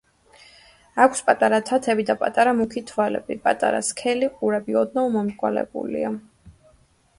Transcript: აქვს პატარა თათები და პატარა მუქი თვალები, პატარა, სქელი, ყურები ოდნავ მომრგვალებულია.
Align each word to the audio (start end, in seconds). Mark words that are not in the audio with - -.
აქვს 1.03 1.19
პატარა 1.27 1.59
თათები 1.71 2.05
და 2.07 2.15
პატარა 2.21 2.55
მუქი 2.63 2.83
თვალები, 2.93 3.39
პატარა, 3.45 3.83
სქელი, 3.91 4.33
ყურები 4.41 4.81
ოდნავ 4.85 5.13
მომრგვალებულია. 5.19 6.15